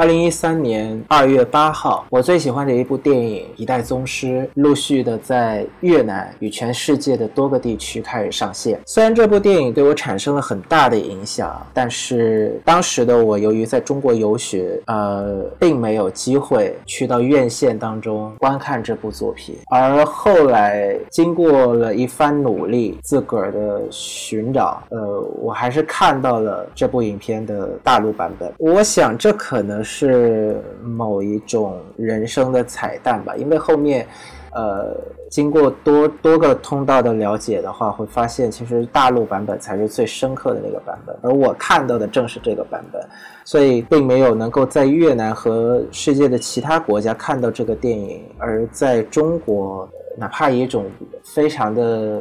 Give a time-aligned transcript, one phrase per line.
[0.00, 8.80] 二零一三年二月八号，我最喜欢的一部电影《一代宗师》陆续的在越南与全世界的多个地区开始上线。
[8.86, 19.54] 虽然这部电影对我产生了很大的影响，但是当时的我由于在中国游学，呃，并没有机会去到院线当中观看这部作品。
[19.70, 28.50] 而后来经过了一番努力，自个儿的寻找，呃，我还是看到了这部影片的大陆版本。
[28.56, 34.06] 我想这可能是是某一种人生的彩蛋吧，因为后面。
[34.52, 34.96] 呃，
[35.30, 43.00] 经过多多个通道的了解的话，会发现其实大陆版本才是最深刻的那个版本，而我看到的正是这个版本，
[43.44, 49.88] 所以并没有能够在越南和世界的其他国家看到这个电影，而在中国，
[50.18, 50.84] 哪怕一种
[51.22, 52.20] 非常的。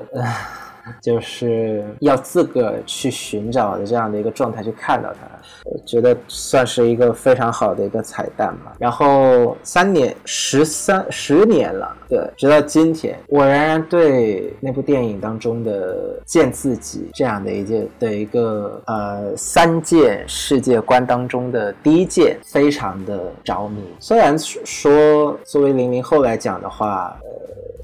[1.01, 5.19] 就是要自个去寻找的这样的一个状态去看到它，
[5.65, 8.75] 我觉得算是一个非常好的一个彩蛋吧。
[8.79, 23.83] 然后三年、十三、十年了，对，直到今天，我仍然对那部电影当中的见自己这样的一件的一个呃三件世界观当中的第一件非常的着迷。
[23.99, 27.29] 虽然说作为零零后来讲的话，呃。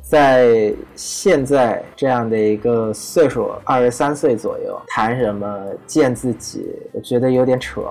[0.05, 7.81] 在现在这样的一个岁数，二十三岁左右，谈什么见自己，我觉得有点扯。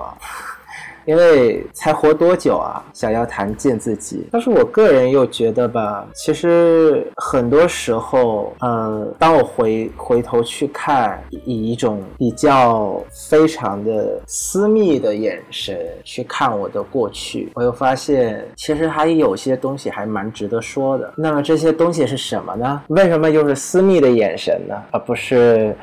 [1.05, 2.83] 因为才活多久啊？
[2.93, 21.13] 想要谈见自己，但是我个人又觉得吧，其实很多时候，呃，当我回回头去看，以一种比较非常的私密的眼神去看我的过去，我又发现，其实还有些东西还蛮值得说的。
[21.17, 22.81] 那么这些东西是什么呢？
[22.87, 24.75] 为什么又是私密的眼神呢？
[24.91, 25.75] 而不是？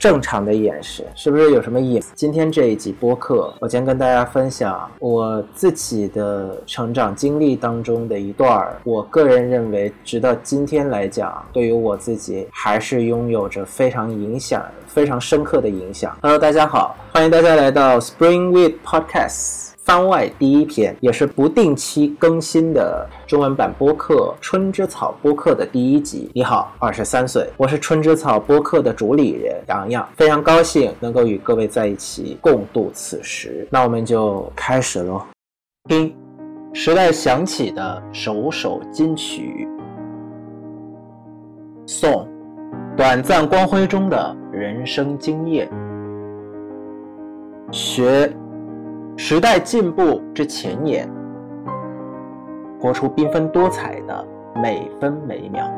[0.00, 2.10] 正常的眼神是不是有什么意思？
[2.14, 16.16] 今天这一集播客，我将跟大家分享我自己的成长经历当中的一段，我个人认为，直到今天来讲，对于我自己还是拥有着非常影响、非常深刻的影响。
[16.22, 19.69] Hello，大家好，欢迎大家来到 Spring with Podcast。
[19.82, 26.30] 番外第一篇，也是不定期更新的中文版播客《春之草》播客的第一集。
[26.34, 33.66] 你好，二十三岁，我是春之草播客的主理人洋洋，非常高兴能够与各位在一起共度此时。
[33.70, 35.22] 那我们就开始喽。
[35.88, 36.14] 听，
[36.74, 39.66] 时代响起的首首金曲。
[41.86, 42.28] 宋，
[42.96, 45.68] 短暂光辉中的人生经验。
[47.72, 48.30] 学。
[49.22, 51.06] 时代进步之前沿，
[52.80, 55.70] 活出缤纷多彩的每分每秒。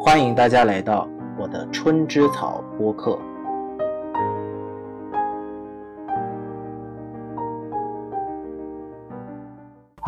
[0.00, 1.08] 欢迎大家来到
[1.38, 3.16] 我的春之草播客。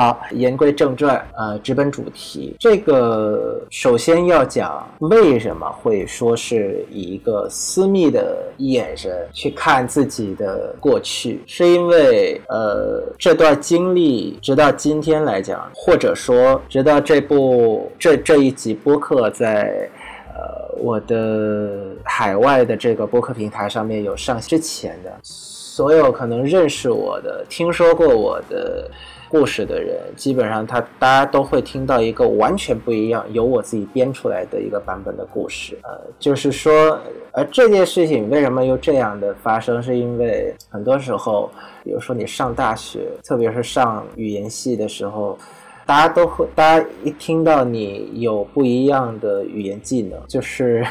[0.01, 2.55] 好，言归正传，呃，直奔主题。
[2.61, 19.91] 这个首先要讲为什么会说是以一个私密的眼神去看自己的过去，是因为呃，这段经历直到今天来讲，或者说直到这部这这一集播客在
[20.29, 28.89] 呃我的海外的这个播客平台上面有上之前的所有可能认识我的、听说过我的。
[29.29, 35.79] 故事的人，基本上他大家都会听到一个完全不一样，由我自己编出来的一个版本的故事。
[35.83, 36.99] 呃，就是说，
[37.33, 41.51] 而这件事情为什么又这样的发生，是因为很多时候，
[41.85, 45.39] 比如说你上大学，特别是上语言系的时候，
[45.85, 50.87] 大家都会，大家一听到你有不一样的语言技能，就是，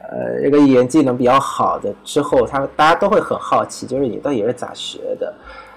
[0.00, 5.32] 呃，这个语言技能比较好的之后，他们大家都会很好奇，就是你到底是咋学的。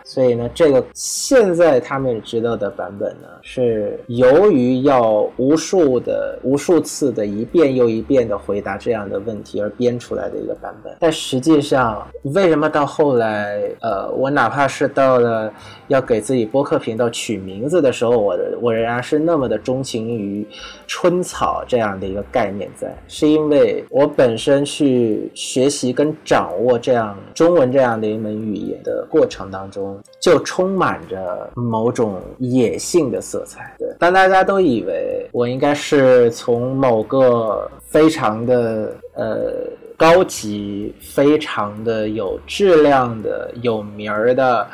[0.06, 10.96] 所以呢，这个现在他们知道的版本呢，是由于要无数的、无数次的一遍又一遍的回答这样的问题而编出来的一个版本。
[11.00, 15.52] 但实际上，为什么到后来，呃，我哪怕是到了
[15.88, 20.46] 要给自己播客频道取名字的时候，我的我仍然是那么的钟情于
[20.86, 29.93] 春草这样的一个概念，在，是因为我本身去学习跟掌握这样中文这样的一门语言的过程当中。
[30.20, 33.76] 就充满着某种野性的色彩。
[33.78, 39.52] 对，当大家都以为我应该是从某个非常的呃
[39.96, 44.68] 高级、非常的有质量的、有名儿的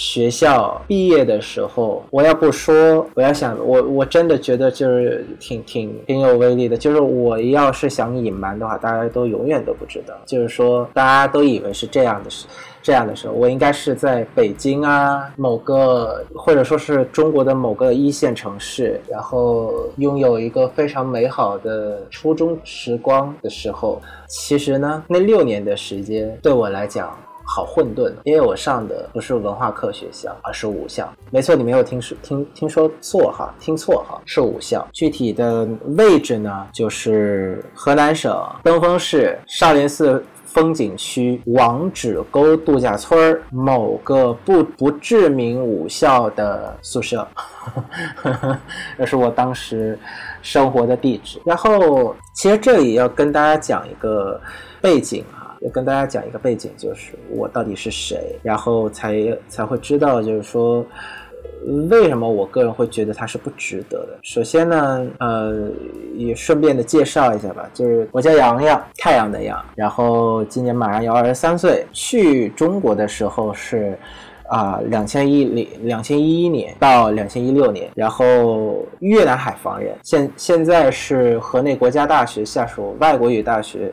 [0.00, 6.74] 学校毕业的时候，我要不说，我要想，我我真的觉得就是挺挺挺有威力的。
[6.74, 10.14] 就是我要是想隐瞒的话，大家都永远都不知道。
[10.24, 12.46] 就是说，大家都以为是这样的事。
[12.82, 24.00] 这样的时候，我应该是在北京啊，某个或者说是中国的某个一线城市，然后拥有一个非常美好的初中时光的时候。
[24.28, 27.14] 其实呢，那六年的时间对我来讲
[27.52, 31.12] 好混沌，因为我上的不是文化课学校，而是武校。
[31.30, 34.86] 没错，你没有听说听听说错哈，听错哈，是武校。
[34.92, 38.32] 具体的位置呢，就是河南省
[38.62, 40.24] 登封市少林寺。
[40.52, 47.24] 风景区王址沟度假村某个不不知名武校的宿舍，
[48.98, 49.96] 这是我当时
[50.42, 51.40] 生活的地址。
[51.44, 54.40] 然后，其实这里要跟大家讲一个
[54.80, 60.84] 背景啊，要跟大家讲一个背景，就是我到底是谁，然后才才会知道，就是说。
[61.90, 64.18] 为什么我个人会觉得它是不值得的？
[64.22, 65.68] 首先呢，呃，
[66.14, 71.86] 也顺便的介绍一下吧，就是我叫洋洋，太阳的阳，然后今年马上要二十三岁。
[71.92, 73.94] 去中国的时候是
[74.48, 83.92] 啊，两千一零两千一一年到两千一六年，然后越南海防人，现现在是河内国家大学下属外国语大学，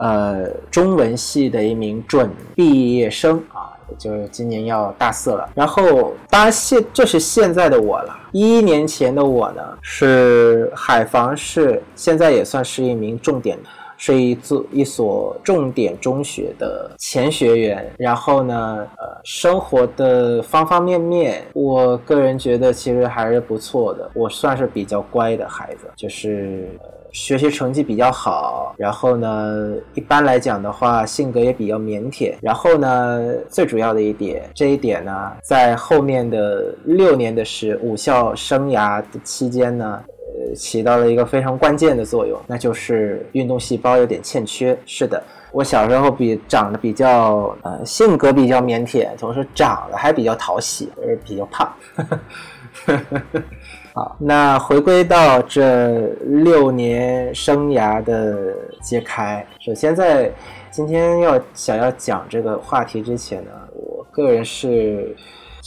[0.00, 3.72] 呃，中文系的一名准毕业生啊。
[3.98, 8.18] 就是今年要大四了，然后当然现这是现在的我了。
[8.32, 13.56] 一一年前的我呢，是海防市，现在也算是一名重点，
[13.96, 17.88] 是一座一所重点中学的前学员。
[17.96, 24.10] 然后呢，呃，生活的方方面面，我个人觉得其实还是不错的。
[24.14, 26.76] 我算是比较乖的孩子，就是。
[26.82, 32.34] 呃学习成绩比较好，然后呢，一般来讲的话，性格也比较腼腆。
[32.42, 44.78] 然后呢，最主要的一点，这一点呢，在后面的六年的是武校生涯的期间呢，呃，起到了一个非常关键的作用，那就是运动细胞有点欠缺。
[44.84, 45.22] 是的，
[45.52, 51.72] 我小时候比长得比较，呃，性格比较腼腆，同时长得还比较讨喜，呃，比较胖。
[53.96, 56.06] 好，那回归到这
[56.44, 60.30] 六年生涯的揭开，首先在
[60.70, 65.16] 今天要想要讲这个话题之前呢，我个人是。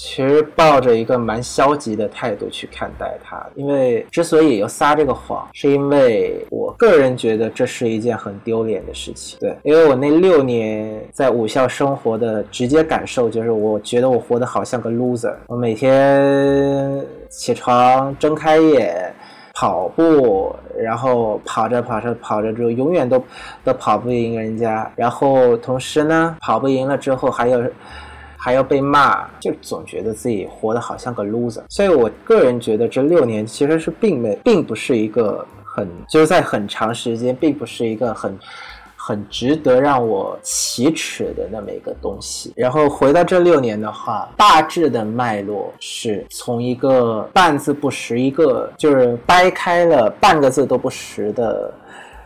[0.02, 9.38] 其实抱着一个蛮消极的态度去看待它，因为之所以要撒这个谎，是因为我个人觉得这是一件很丢脸的事情。
[9.42, 15.36] 对，因为我那六年在武校生活的直接感受就是，我觉得我活得好像个 loser。
[15.48, 19.14] 我每天起床睁开眼
[19.54, 23.22] 跑步，然后跑着跑着跑着之后，永远都
[23.66, 24.90] 都跑不赢人家。
[24.96, 27.62] 然后同时呢，跑不赢了之后还有。
[28.42, 31.62] 还要被骂，就总觉得自己活得好像个 loser。
[31.68, 38.40] 所以我个人觉得这六年其实是并没，并不是一个很，就是在很长时间，并不是一个很，
[38.96, 42.54] 很值得让我启齿的那么一个东西。
[42.56, 51.74] 然后回到这六年的话，大致的脉络是从一个半字不识，一个就是掰开了半个字都不识的。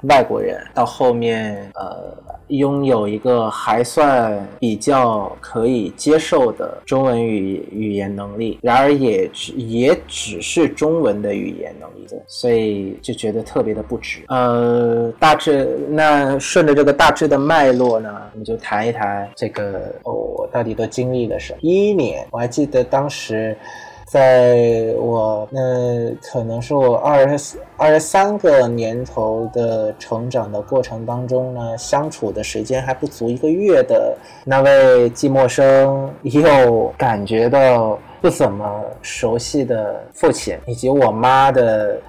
[0.09, 2.15] 外国人到后面，呃，
[2.47, 14.19] 拥有一个还算比较可以接受的中文语语言能力，然而也只也只是中文的语言能力，所以就觉得特别的不值。
[14.27, 21.59] 呃，大致那顺着这个大致的脉络呢，我们就谈一谈这个哦，我到底都经历了什么？
[21.61, 23.55] 一一年，我还记得当时。
[24.13, 34.15] 在我那可能是我二十二十三个年头的成长的过程当中呢，相处的时间还不足一个月的
[34.45, 41.99] 那位既陌生又感觉到不怎么熟悉的父亲，以及我妈的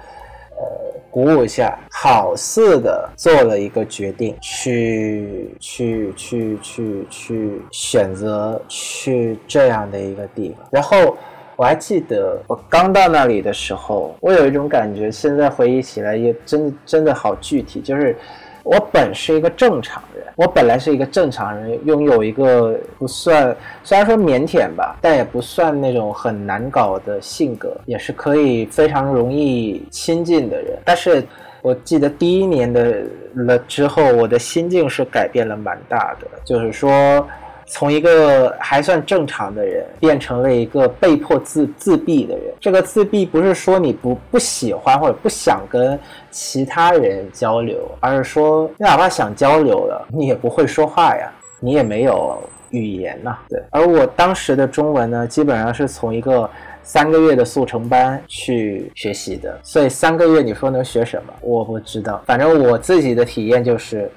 [0.59, 0.63] 呃
[1.09, 11.17] 鼓舞下，好似的做了一个决定，去去去去去选择去这样的一个地方，然后。
[11.55, 17.79] 我还记得我刚到那里的时候，我有一种感觉，现在回忆起来也真的真的好具体。
[17.79, 18.15] 就是
[18.63, 30.77] 我本是一个正常人，我本来是一个正常人，拥有一个不算虽然说腼腆吧，但也不算那种很难搞的性格，也是可以非常容易亲近的人。
[30.83, 31.23] 但是
[31.61, 37.25] 我记得第一年的了之后，我的心境是改变了蛮大的，就是说。
[37.67, 42.53] 从一个还算正常的人，变成了一个被迫自自闭的人。
[42.59, 52.37] 这个自闭不是说你不不喜欢或者不想跟其他人交流，而是说你哪怕想交流了，你也不会说话呀，你也没有
[52.69, 53.37] 语言呐。
[53.49, 56.47] 对，而我当时的中文呢，基本上是从一个
[56.83, 61.33] 三个月的速成班去学习的，所以三个月你说能学什么？
[61.41, 64.09] 我不知道，反正我自己的体验就是，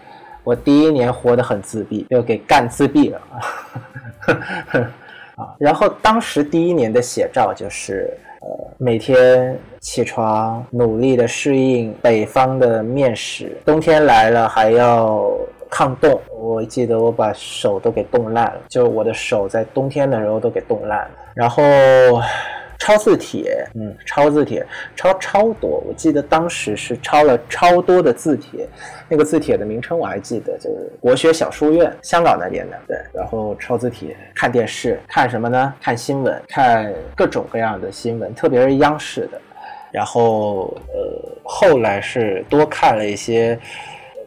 [0.48, 3.20] 我第一年活得很自闭，就给干自闭了。
[5.36, 15.30] 啊，然后当时第一年的写照就是，呃，每天起床努力的适应北方的面食，冬天来了还要
[15.68, 16.18] 抗冻。
[16.40, 21.62] 我记得我把手都给冻烂了，就我的手在冬天的时候都给冻烂了，然后。
[22.78, 25.82] 抄字帖，嗯，抄字帖，抄超多。
[25.86, 28.66] 我记得当时是抄了超多的字帖，
[29.08, 32.78] 那个字帖的名称我还记得，就是国学小书院，香港那边的。
[32.86, 35.74] 对，然后抄字帖，看电视，看什么呢？
[35.82, 39.40] 看新闻，看各种各样的新闻，特别是央视的。
[39.90, 43.58] 然后，呃，后来是多看了一些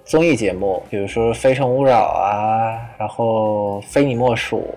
[0.03, 4.67] 综艺节目，比如说《非诚勿扰》啊，然后《非你莫属》。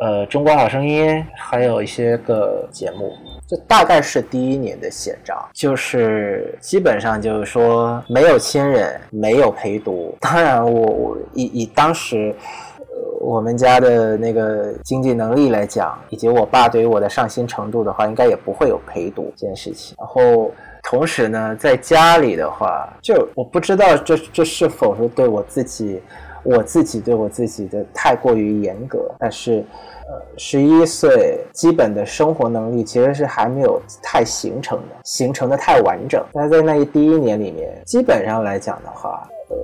[0.00, 3.12] 呃，中国好声音还有一些个节目，
[3.46, 10.16] 这大概是第一年的写照，就是基本上就是说没有亲人，没有陪读。
[10.18, 12.34] 当然，我我以以当时，
[12.78, 12.84] 呃，
[13.20, 19.94] 我们家的那个经济能力来讲，以及我爸对于我的上心程度的话，应该也不会有陪读这件事情。
[19.98, 20.50] 然后，
[20.82, 26.00] 同时呢，在家里的话，就我不知道这这是否是对我自己。
[26.42, 29.64] 我自己对我自己的太过于严格，但是，
[30.08, 36.24] 呃，十一岁基本的生活能力其实是还没有太形成的，形成的太完整。
[36.32, 39.56] 那在那一第一年里面，基本上来讲的话，呃，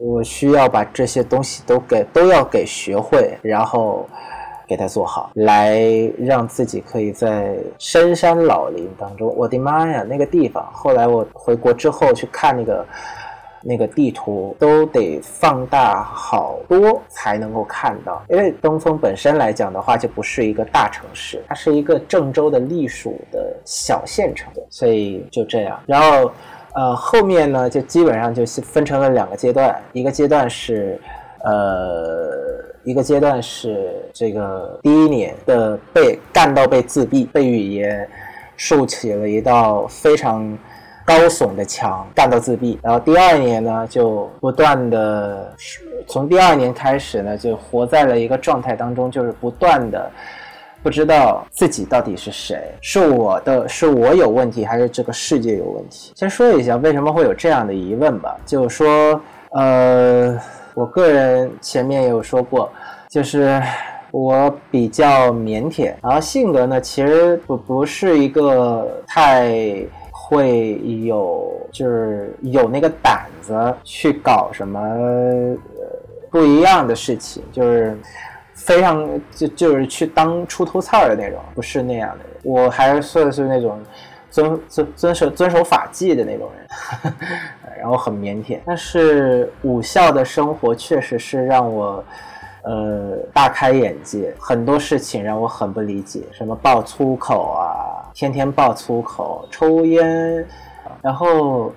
[0.00, 4.04] 我需要把这些东西都给都要给学会，然后
[4.66, 5.80] 给它做好，来
[6.18, 9.32] 让自己可以在深山老林当中。
[9.36, 10.68] 我的妈呀，那个地方！
[10.72, 12.84] 后来我回国之后去看那个。
[13.62, 25.80] 那个地图都得放大好多才能够看到，因为东风本身来讲的话，就不是一个大城市，它是一个郑州的隶属的小县城，所以就这样。
[25.86, 26.30] 然后，
[26.74, 31.00] 呃，后面呢，就基本上就分成了两个阶段，一个阶段是，
[31.42, 32.30] 呃，
[32.84, 38.08] 一个阶段是这个第一年的被干到被自闭，被语言
[38.56, 40.56] 竖起了一道非常。
[41.06, 45.54] 高耸的墙干到自闭，然后第二年呢，就不断的
[46.08, 50.10] 从第二年开始呢，就活在了一个状态当中，就是不断的
[50.82, 56.12] 不知道自己到底是谁，是我的是我有问题，还是这个世界有问题？
[56.16, 59.20] 先说一下为什么会有这样的疑问吧，就是说，
[59.50, 60.36] 呃，
[60.74, 62.68] 我个人前面也有说过，
[63.08, 63.62] 就是
[64.10, 69.86] 我比较腼腆，然后性格呢，其实不不是一个太。
[70.28, 74.80] 会有就是有那个胆子去搞什么
[76.32, 77.96] 不一样的事情，就是
[78.52, 82.26] 非常就就是去当出头菜的那种，不是那样的人。
[82.42, 83.80] 我还是算是那种
[84.28, 87.14] 遵遵遵守遵守法纪的那种人，
[87.78, 88.58] 然后很腼腆。
[88.66, 92.04] 但是武校的生活确实是让我
[92.64, 97.85] 呃大开眼界，很多事情让我很不理解，什么爆粗口啊。
[98.16, 100.42] 天天爆粗口，抽烟，
[101.02, 101.70] 然后，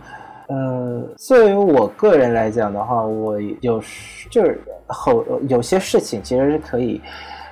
[0.48, 7.01] 呃，作为我个人来讲的话，我有时就是后有些事情其实是可以，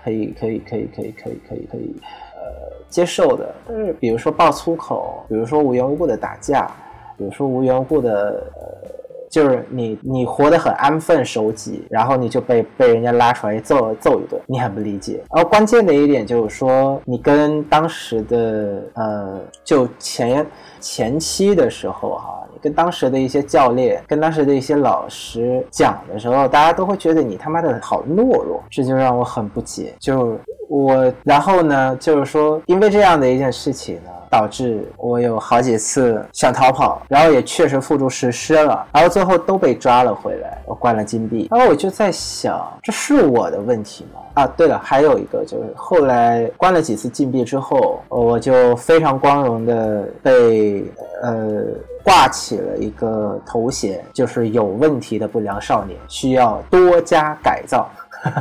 [0.05, 1.95] 可以，可以，可以，可以，可以，可以，可以，
[2.37, 3.53] 呃，接受的。
[3.67, 6.71] 但是比如说爆粗口，比如说无缘无故的打架，
[7.17, 9.06] 比如说无缘无故的，呃。
[9.29, 15.23] 就是你，你活得很安分守己，然后你就被被人家拉出来揍揍一顿，你很不理解。
[15.33, 20.45] 然后关键的一点就是说，你跟当时的呃，就前
[20.79, 29.93] 前期的时候哈，你跟当时的一些教练，跟当时的一些老师讲的时候，大家都会觉得你他妈的好懦弱，这就让我很不解。
[29.99, 30.37] 就
[30.69, 34.11] 我，然后呢，就是说，因为这样的一件事情呢。
[34.29, 41.47] 导致我有好几次想逃跑，然后也确实付诸实施了，然后最后都被抓了回来，我关了禁闭。
[41.51, 44.21] 然后我就在想，这是我的问题吗？
[44.35, 50.85] 啊，对了，还有一个就是后来关了几次禁闭之后，我就非常光荣的被
[51.23, 51.63] 呃
[52.03, 57.89] 挂起了一个头衔，就是有问题的不良少年，需要多加改造，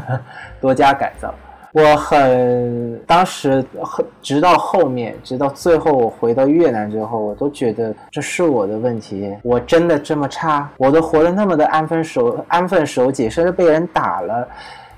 [0.61, 1.33] 多加改造。
[1.77, 9.31] 我很当时很，直到后面，直到最后我回到越南之后，我都觉得这是我的问题。
[9.43, 10.67] 我真的这么差？
[10.79, 14.49] 我都活得那么的安分守安分守己，甚至被人打了，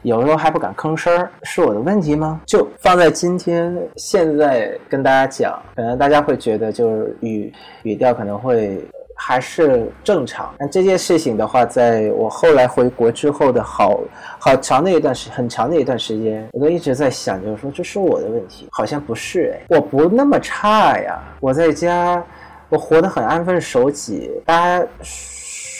[0.02, 2.40] 有时候还不敢吭声儿，是我的问题吗？
[2.46, 8.80] 就放在今天现在跟大家讲，可能大家会觉得就是语语调可能会。
[9.18, 10.54] 还是正常。
[10.58, 14.00] 那这件事情的话，在我后来回国之后的好
[14.38, 22.24] 好长的一段时很长的一段时间，我都一直在想，就是说这是我的问题，好像不是哎，我不那么差呀，我在家
[22.68, 24.86] 我活得很安分守己，大家。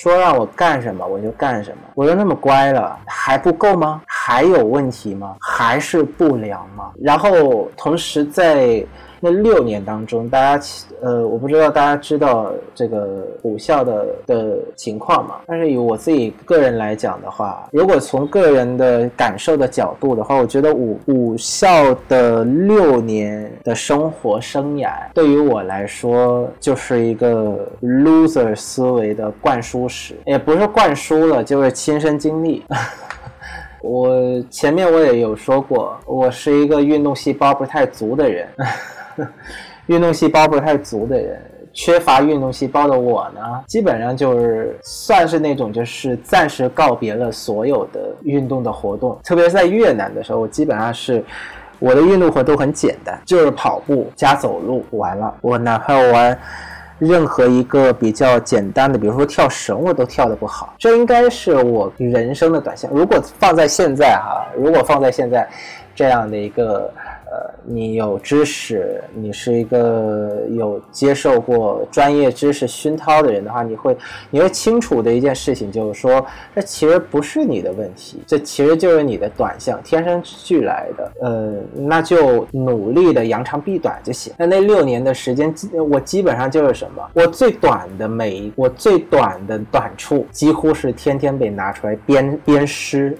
[0.00, 4.00] 说让我干什么我就干什么，我都那么乖了，还不够吗？
[4.06, 5.34] 还有问题吗？
[5.40, 6.92] 还是不良吗？
[7.02, 8.86] 然后同时在。
[9.20, 10.64] 那六年当中，大家
[11.02, 15.36] 呃，我不知道大家知道这个武校的的情况吗？
[15.46, 32.64] 但是以我自己个人来讲的话，如果从个人的感受的角度的话，我觉得武武校的六年的生活生涯，对于我来说就是一个 loser 思维的灌输史，也不是灌输了，就是亲身经历。
[33.82, 38.48] 我前面我也有说过，我是一个运动细胞不太足的人。
[39.86, 41.40] 运动细胞不太足的人，
[41.72, 49.18] 缺乏运动细胞的我呢，基本上就是算是那种就是暂时告别了所有的运动的活动。
[49.24, 51.24] 特别是在越南的时候，我基本上是
[51.78, 55.34] 我的运动活动很简单，就是跑步加走路，完了。
[55.40, 56.38] 我哪怕玩
[56.98, 60.74] 任何一个比较简单的，比如说跳绳，我都跳得不好。
[60.78, 62.90] 这应该是我人生的短项。
[62.92, 65.48] 如果放在现在哈，如果放在现在
[65.98, 66.88] 这样的一个。
[67.30, 73.94] 呃，你有知识，你是一个有接受过专业知识熏陶的人的话，你会
[74.30, 76.24] 你会清楚的一件事情就是说，
[76.56, 81.12] 这其实不是你的问题，这其实就是你的短项，天生俱来的。
[81.20, 84.32] 呃，那就努力的扬长避短就行。
[84.38, 85.54] 那那六年的时间，
[85.90, 87.06] 我基本上就是什么？
[87.12, 93.18] 我最短的每一，我最短的短处，几乎是天天被拿出来鞭鞭尸，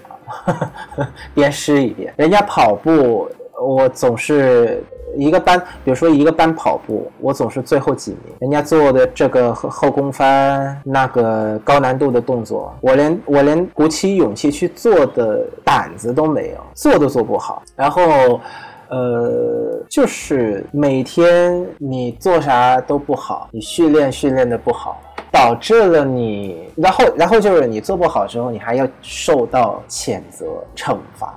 [1.33, 2.13] 鞭尸一遍。
[2.17, 3.29] 人家跑步。
[3.61, 4.81] 我总是
[5.17, 8.33] 一个班，比如说一个班跑步，我总是最后几名。
[8.39, 17.61] 人家做的这个后空翻，那个高难度的动作，我连我连鼓起勇气去做的胆子都没有，做都做不好。
[17.75, 18.39] 然后，
[18.87, 25.01] 呃，就是每天你做啥都不好，你训练训练的不好，
[25.39, 31.33] 导致了你，然后然后就是你做不好之后，你还要受到谴责惩罚。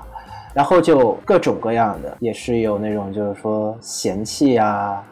[0.52, 5.02] 然后就各种各样的，也是有那种就是说嫌弃啊，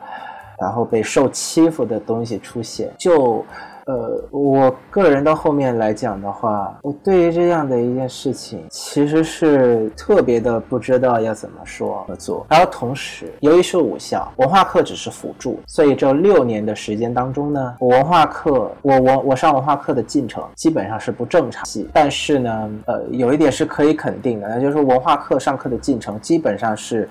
[0.61, 3.45] 然后被受欺负的东西出现，就。
[3.91, 12.47] 呃，我个人到后面来讲的话，我对于这样的一件事情，其实是特别的不知道要怎么说和做。
[12.49, 21.65] 然后同时，由于是武校，文化课只是辅助，所以这六年的时间当中呢，我文化课，我我我上文化课的进程基本上是不正常。
[21.93, 27.09] 但是呢，呃，有一点是可以肯定的，那就是文化课上课的进程基本上是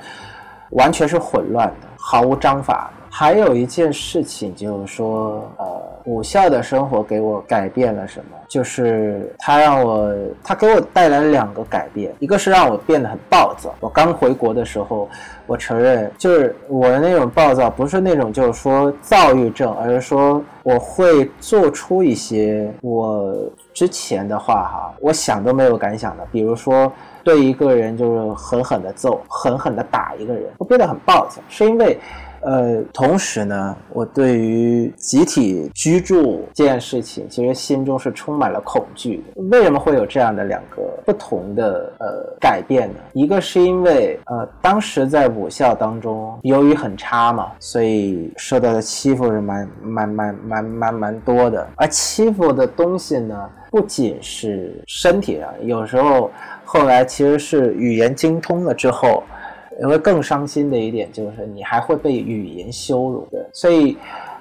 [0.70, 2.90] 完全是混乱的，毫无章法。
[3.12, 8.38] 还有一件事情就是说，呃，武校的生活给我改变了什么？
[8.48, 13.74] 就是他让我，他给我带来了两个改变，一个是让我变得很暴躁。
[13.80, 15.10] 我刚回国的时候，
[15.46, 23.36] 我承认，就是我的那种暴躁，不是那种就是说躁郁症，而是说我会做出一些我
[23.74, 26.92] 之前的话哈， 我想都没有敢想的，比如说
[27.24, 32.00] 对一个人就是狠狠的揍，狠狠的打一个人，我变得很暴躁，是因为。
[32.42, 39.42] 呃，同时呢，我对于集体居住这件事情，其实心中是充满了恐惧的。
[39.52, 42.96] 为什么会有这样的两个不同的呃改变呢？
[43.14, 51.68] 一个是因为呃，当时在武校当中，由于很差嘛，所以受到的欺负是蛮蛮蛮蛮蛮蛮多的。
[51.76, 56.32] 而欺负的东西呢，不仅是身体上，有时候
[56.64, 59.24] 后来其实是语言精通了之后。
[59.80, 63.98] 也会更伤心的一点就是，你还会被语言羞辱的，所以，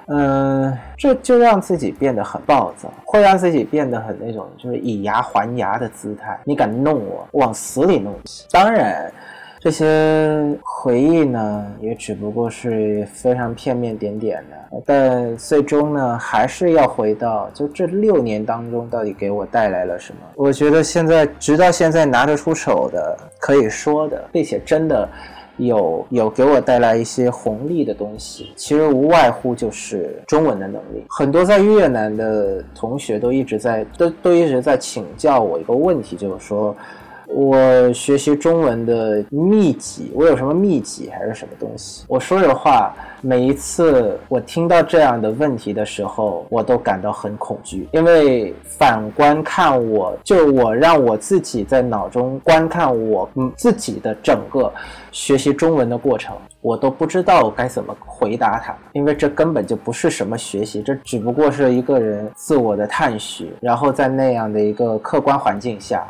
[0.06, 6.38] 嗯，这就让自己变得很暴躁，会让自己变得很那种就是以牙还牙的姿态。
[6.44, 8.14] 你敢弄我，往死里弄！
[8.50, 9.12] 当然。
[9.60, 20.20] 这些回忆呢，也只不过是非常片面点点的，但最终呢，还是要回到就这六年当中，到底给我带来了什么？
[20.36, 25.08] 我觉得现在直到现在拿得出手的，可以说的，并且真的
[25.56, 31.04] 有有给我带来一些红利的东西，其实无外乎就是中文的能力。
[31.10, 36.76] 很多在越南的同学都一直在都都一直在请教我一个问题，就是说。
[37.30, 42.04] 我学习中文的秘籍，我有什么秘籍还是什么东西？
[42.08, 54.72] 我说实话，每一次我听到这样的问题的时候，我都感到很恐惧，因为反观看我，就我让我自己在脑中观看我嗯自己的整个
[55.12, 66.06] 学习中文的过程，我都不知道该怎么回答他，因为这根本就不是什么学习，这只不过是一个人自我的探寻，然后在那样的一个客观环境下。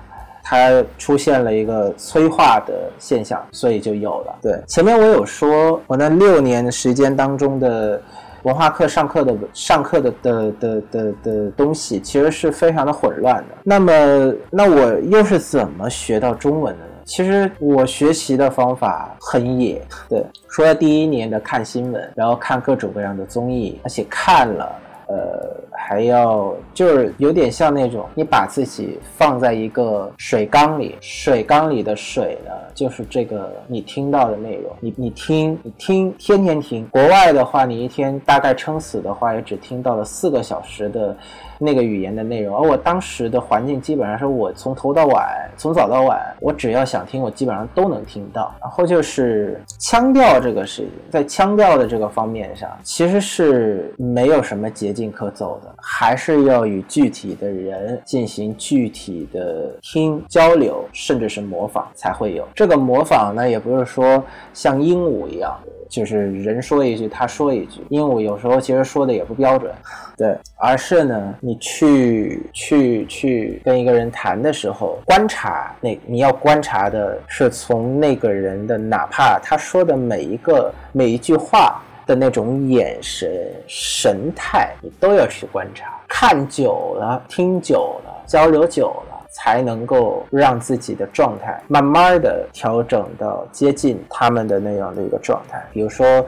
[0.50, 4.38] 它出现了一个催化的现象，所以就有了。
[4.40, 8.00] 对，前面我有说，我那六年的时间当中的
[8.44, 13.56] 文化课上课的上课的的的的的东西，其实是非常的混乱的。
[13.62, 16.92] 那么，那我又是怎么学到中文的呢？
[17.04, 19.82] 其实我学习的方法很野。
[20.08, 24.74] 对，除了第一年的看新闻，然后看各种各样的综艺，而且看了。
[25.08, 36.86] 呃，还要就是有点像那种，你把自己放在一个水缸里，水缸里的水呢，就是这个你听到的内容，你你听，你听，天天听。
[36.88, 41.16] 国外的话，你一天大概撑死的话，也只听到了四个小时的。
[41.58, 48.54] 那个语言的内容，而我当时的环境基本上是我从头到晚，从早到晚，我只要想听，我基本上都能听到。
[48.60, 62.46] 然后就是腔调这个事情，在腔调的这个方面上，其实是没有什么捷径可走的，还是要与具体的人进行具体的听交流，甚至是模仿才会有。
[62.54, 65.58] 这个模仿呢，也不是说像鹦鹉一样。
[65.88, 67.80] 就是人说一句，他说一句。
[67.88, 69.72] 鹦鹉有时候其实说的也不标准，
[70.16, 83.30] 对，而是呢，你去去去跟一个人谈的时候，观察那你要观察的是从那个人的，哪怕他说的每一个每一句话的那种眼神
[83.66, 85.98] 神态，你都要去观察。
[86.08, 89.07] 看久了，听久了，交流久了。
[89.30, 95.62] 才能够让自己的状态慢慢的调整到接近他们的那样的一个状态。
[95.72, 96.24] 比如说，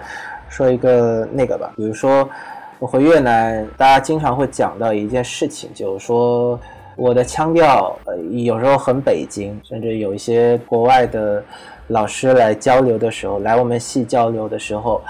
[0.48, 2.28] 说一个那个吧，比如说
[2.78, 6.58] 我回越南，大家经常会讲到一件事情，就是说
[6.96, 11.42] 我的腔调呃有时候很北京，甚至有一些国外的
[11.88, 15.02] 老师来交流的时候，来我们系交流的时候。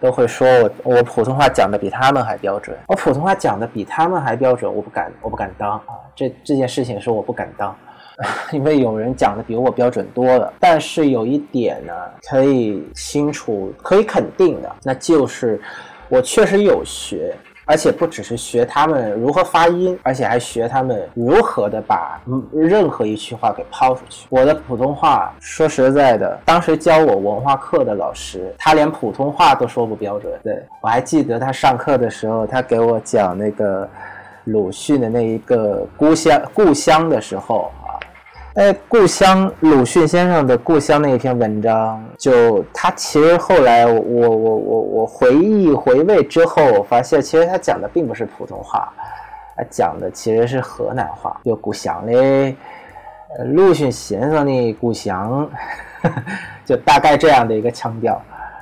[0.00, 5.98] 都会说我我普通话讲的比他们还标准，我普通话讲的比他们还标准，我不敢我不敢当啊！
[6.14, 7.74] 这这件事情是我不敢当，
[8.52, 10.52] 因为有人讲的比我标准多了。
[10.60, 11.92] 但是有一点呢，
[12.28, 15.60] 可以清楚可以肯定的，那就是
[16.08, 17.34] 我确实有学。
[17.66, 22.20] 而且不只是学他们如何发音，而且还学他们如何的把
[22.52, 24.26] 任何一句话给抛出去。
[24.30, 30.32] 我的普通话说实在的，当时教我文化课的老师，他连普通话都说不标准。
[30.44, 33.88] 对我还记得他上课的时候，他给我讲那个
[34.44, 37.98] 鲁迅的那一个故乡故乡的时候啊。
[38.56, 48.90] 哎，故乡鲁迅先生的故乡那一篇文章，就他其实后来我我我我回忆回味之后，我发现其实他讲的并不是普通话，
[49.54, 52.14] 他讲的其实是河南话，就故乡的，
[53.36, 55.46] 呃，鲁迅先生的故乡，
[56.64, 58.18] 就大概这样的一个腔调。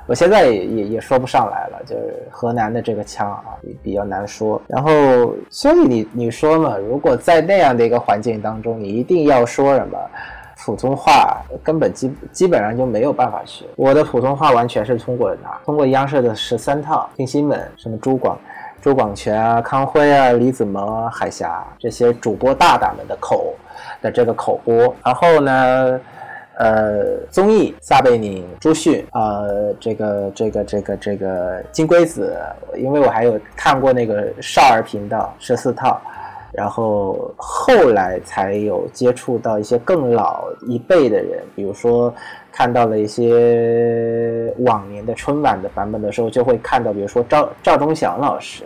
[0.06, 3.42] 我现在也也也说不上来了，就是河南的这个腔啊，
[3.82, 4.60] 比较难说。
[4.68, 9.98] 然后，所以你你说嘛，如果在那样的一个环境当中，你一定要说什么
[10.58, 13.64] 普通话，根本基基本上就没有办法学。
[13.76, 15.58] 我的普通话完全是通过哪？
[15.64, 18.38] 通过央视的十三套听新闻，什么朱广、
[18.82, 23.54] 朱广权啊、康辉啊、李子萌、海霞这些主播大大们的口
[24.02, 25.98] 的这个口播，然后呢？
[26.56, 32.36] 呃，综艺撒贝宁、朱迅，呃，这个、这个、这个、这个金龟子，
[32.76, 36.00] 因为我还有看过那个少儿频道十四套，
[36.52, 42.14] 然后后来才有接触到一些更老一辈的人，比如说
[42.52, 48.62] 看到了一些往年的春晚的版本的时候，就会看到，比如说赵赵忠祥老师。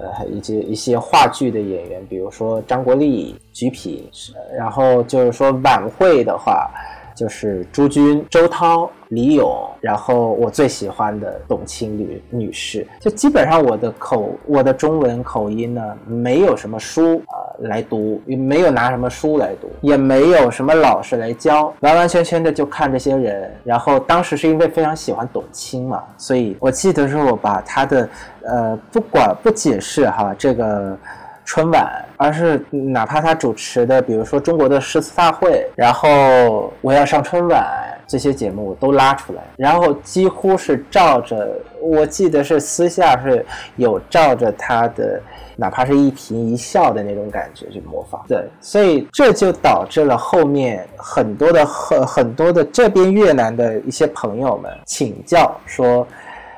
[0.00, 4.02] 呃，一些一些话剧的演员，比如说张国立、菊萍，
[4.56, 6.70] 然后就是说晚会的话，
[7.18, 8.88] 就是朱军、周涛。
[9.10, 23.50] 李咏，然后我最喜欢的董卿女女士，就基本上我的口，我的中文口音呢，没有什么书啊来读，也没有拿什么书来读，也没有什么老师来教，完完全全的就看这些人。
[23.64, 28.06] 然后当时是因为非常喜欢董卿嘛，所以我记得是我把她的，
[28.42, 30.94] 呃，不管不解释哈这个。
[31.48, 37.66] 春晚，而是哪怕他主持的，比如说中国的诗词大会，然后我要上春晚，
[38.06, 43.42] 这些节目都拉出来，然后几乎是照着，我记得是私下是
[43.76, 45.18] 有照着他的，
[45.56, 48.22] 哪怕是一颦一笑的那种感觉去模仿。
[48.28, 56.06] 对，所以这就导致了后面很多的很 很多的这边越南的一些朋友们请教说，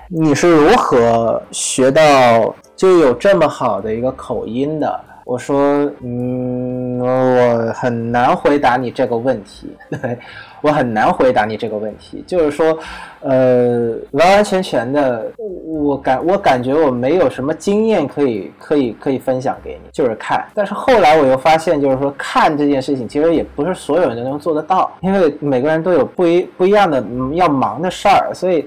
[0.08, 5.00] 你是如何学到就有这么好的一个口音的？
[5.26, 5.58] 我说，
[6.02, 10.18] 嗯，我很难回答你这个问题， 对
[10.62, 12.24] 我很难回答你这个问题。
[12.26, 12.78] 就是说，
[13.20, 15.30] 呃，完完全全的，
[15.66, 20.42] 我感我感觉我没有什么经验可以可以可以分享给你，就是看。
[20.54, 28.66] 但是后来我又发现，就是说看这件事情，其实也不是所有人都能做得到，因为每个人都有不一不一样的要忙的事儿，所以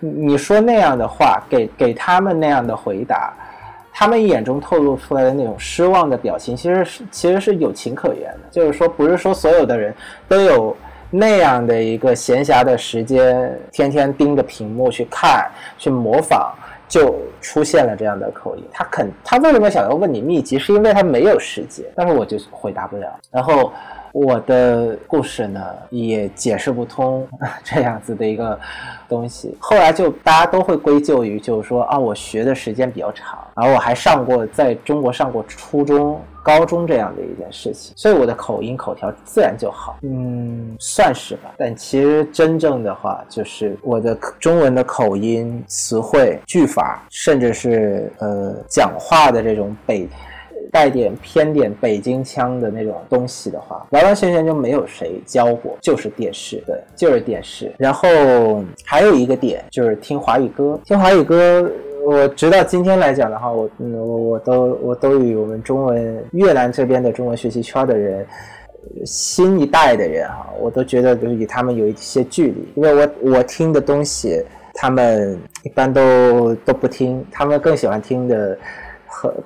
[0.00, 3.32] 你说那样的话，给给他们那样的回答。
[3.92, 8.40] 他们眼中透露出来的那种失望的表情，其实是其实是有情可原的。
[8.50, 9.92] 就是说，不是说所有的人
[10.28, 10.76] 都有
[11.10, 16.54] 那样的一个闲暇的时间，天天盯着屏幕去看、去模仿，
[16.88, 18.62] 就出现了这样的口音。
[18.72, 20.60] 他肯，他为什么想要问你秘籍？
[20.60, 21.84] 是因为他没有时间。
[21.96, 23.08] 但是我就回答不了。
[23.32, 23.72] 然后。
[24.12, 27.26] 我的故事呢，也解释不通
[27.62, 28.58] 这样子的一个
[29.08, 29.56] 东西。
[29.58, 39.98] 后来就大家都会归咎于，就是说啊，我学的时间比较长，然后我还上过在中国上过初中、高中这样的一件事情，所以我的口音口条自然就好。
[40.02, 41.52] 嗯，算是吧。
[41.56, 50.08] 但其实真正的话，就是我的中文的口音、词汇、句法，甚至是呃讲话的这种北。
[50.70, 57.72] 带点偏点北京腔的那种东西的话，完完全全就没有谁教过，就是电视，对，就是电视。
[57.78, 58.08] 然后
[58.84, 61.70] 还有一个点就是听华语歌，听华语歌，
[62.04, 68.26] 我直到今天来讲的话，我我我都我都与我们中文越南这边的中文学习圈的人，
[69.04, 74.42] 新一代的人哈，我都觉得就是与他们有一些距离，因为我我听的东西，
[74.74, 78.58] 他们一般都都不听，他们更喜欢听的。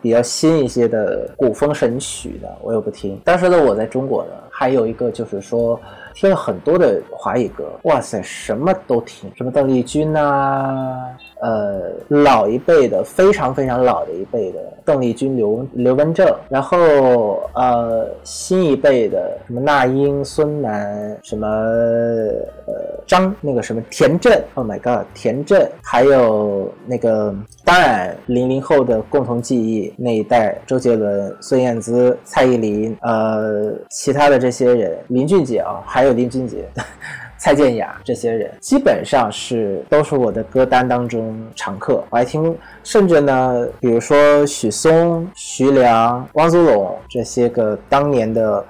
[0.00, 3.20] 比较新一些的古风神曲的，我又不听。
[3.24, 5.80] 当时的我在中国呢，还有一个就是说。
[6.14, 10.96] 听了很多的华语歌，哇塞，什么都听，什么邓丽君呐，
[11.40, 22.74] 呃，老一辈的，非常非常老的一辈的邓丽君、刘刘文正，然后呃，新一辈的什么那英、孙楠，什么呃
[23.06, 36.01] 张那个什么田震，Oh my God，田震，还有那个当然零零后的共同记忆那一代，周杰伦、孙燕姿、蔡依林，呃，其他的这些人，林俊杰啊，还。
[36.02, 36.68] 还有林俊杰、
[37.38, 42.02] 蔡健雅这些人，基本上是都是我的歌单当中常客。
[42.10, 48.64] 我还听，甚至呢，比如说许嵩、徐良、汪苏泷这些个当年的。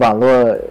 [0.00, 0.28] 网络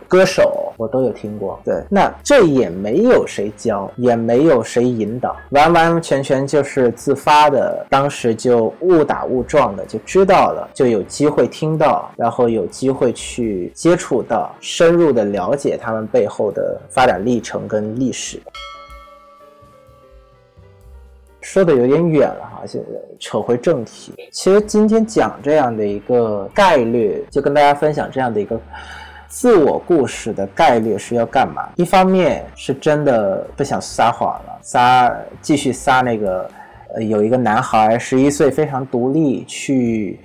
[0.07, 18.41] 歌手我都有听过，对，那这也没有谁教，也没有谁引导，完完全全就是自发的，当时就误打误撞的就知道了，就有机会听到，然后有机会去接触到，深入的了解他们背后的发展历程跟历史。
[21.39, 28.59] 说的有点远了哈，现在扯回正题，其实今天讲这样的一个概率，就跟大家分享这样的一个。
[29.33, 31.67] 自我故事的概率是要干嘛？
[31.75, 36.47] 一方面是真的不想撒谎了，撒继续撒那个，
[36.93, 40.19] 呃，有一个男孩十一岁非常独立，去，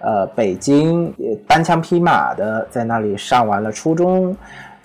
[0.00, 1.10] 呃，北京
[1.48, 4.36] 单枪匹马的在那里上完了初中。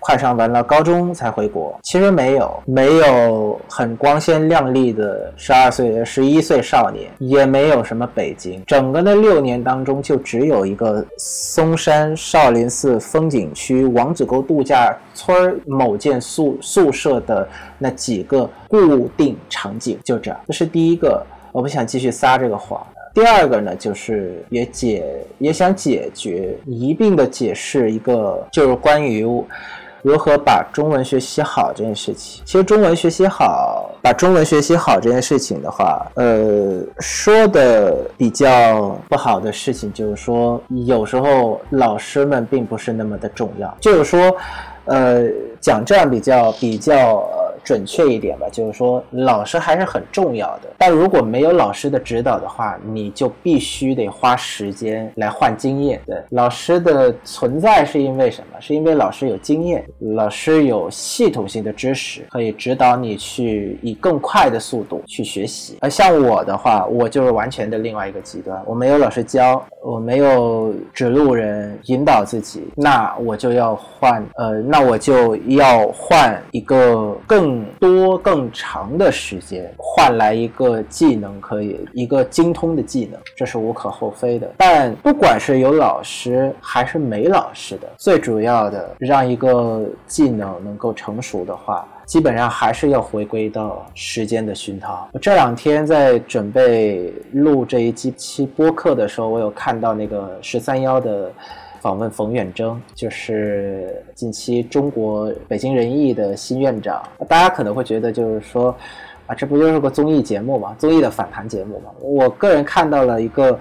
[0.05, 8.63] 快上完了高中才回国，其实没有，没有很光鲜亮丽的十二岁、十一岁少年，也没有什么北京。
[8.67, 17.47] 整个那六年当中，就只有一个嵩山少林寺风景区王子沟度假村某间宿宿舍的
[17.79, 20.39] 那几个固定场景，就这样。
[20.45, 22.85] 这是第一个，我不想继续撒这个谎。
[23.11, 25.03] 第二个呢，就是也解
[25.39, 29.27] 也想解决一并的解释一个，就是关于。
[30.05, 32.43] 如何把中文学习好这件事情？
[32.45, 43.75] 其实中文学习好，把中文学习好这件事情的话，呃，说的比较不好的事情就是说，有时候老师们并不是那么的重要。
[43.81, 44.37] 就是说，
[44.85, 45.23] 呃，
[45.59, 47.27] 讲这样比较比较
[47.65, 50.69] 准确一点吧，就是说老师还是很重要的。
[50.77, 55.99] 但如果没有老师的指导的话，你就必须得花时间来换经验。
[56.05, 58.61] 对，老师的存在是因为什么？
[58.61, 59.83] 是因为老师有经验，
[60.15, 65.77] 老师有系统性的知识，可以指导你去以更快的速度去学习。
[65.81, 84.51] 而像我的话，我就是完全的另外一个极端，我没有老师教，我没有指路人引导自己，那我就要换，呃，那我就要换一个更多更长的时间，换来一个技能，可以一个精通的技能，这是无可厚非的。
[84.57, 91.87] 但不管是有老师还是没老师的，最主要的让一个技能能够成熟的话。
[92.05, 95.09] 基本上还是要回归到时间的熏陶。
[95.11, 101.31] 我这两天在准备录这一期播客的时候，我有看到那个十三幺的
[101.85, 106.99] 访问冯远征，就是近期中国北京人艺的新院长。
[107.29, 108.75] 大家可能会觉得就是说，
[109.27, 111.91] 啊，这不就是个综艺节目嘛，综艺的访谈节目嘛。
[112.01, 113.59] 我个人看到了一个。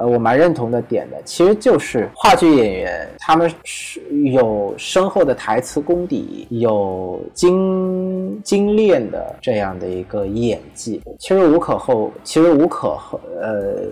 [0.00, 4.00] 呃，我蛮认同的点的，其实就是话剧演员，他们是
[4.32, 13.82] 有深厚的台词功底，有精精炼的这样的一个演技，其实无可厚，其实无可厚，呃，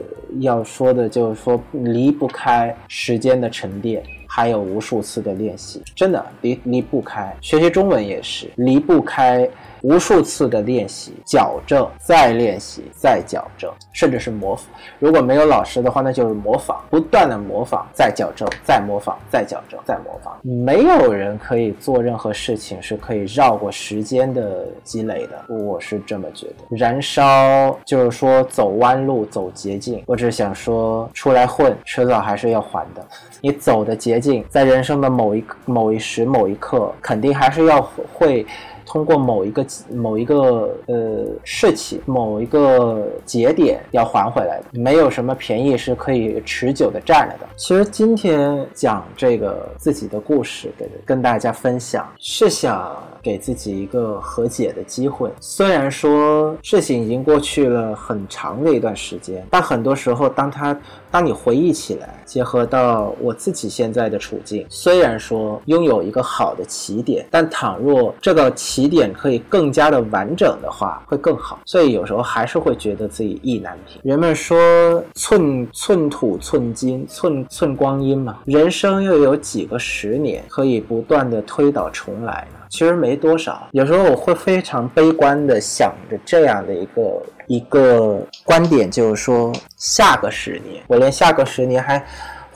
[0.40, 7.36] 要说的就是说离不开时间的沉淀，还有无数次的练习，真的离离不开。
[7.42, 9.46] 学习中文也是离不开。
[9.82, 14.66] 无数次的练习、矫正、再练习、再矫正，甚至是模仿。
[14.98, 20.36] 如果没有老师的话，那就是模仿，不断的模仿，再矫正，再模仿，再矫正，再模仿。
[20.42, 26.76] 没有人可以做任何事情是可以绕过时间的积累的，我是这么觉得。
[26.76, 30.02] 燃烧就是说走弯路、走捷径。
[30.06, 33.04] 我只是想说，出来混，迟早还是要还的。
[33.40, 37.80] 你走的捷径，在人生的某一某一时、某一刻，肯定还是要
[38.12, 38.44] 会。
[38.88, 47.46] 通过某一个某一个呃事情，某一个节点要还回来的，没有什么便宜是可以持久的占了的。
[47.54, 55.30] 其实今天讲这个自己的故事，跟跟大家分享，是想给自己一个和解的机会。
[55.40, 60.78] 虽然说事情已经过去了很长的一段时间，但很多时候，当他
[61.10, 71.58] 当你回忆起来，结合到我自己现在的处境，虽然说拥有一个好的起点，但倘若这个起点可以更加的完整的话，会更好。
[71.64, 74.00] 所以有时候还是会觉得自己意难平。
[74.04, 82.57] 人们说寸寸土寸金，寸寸光阴嘛，人生又有几个十年可以不断的推倒重来呢？
[82.68, 83.68] 其实没多少。
[83.72, 87.22] 有时候我会非常悲观的想着这样的一个。
[87.50, 92.04] 一个观点就是说，下个十年，我连下个十年还